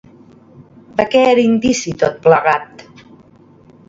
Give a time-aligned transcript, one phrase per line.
[1.01, 2.81] De què era indici tot plegat?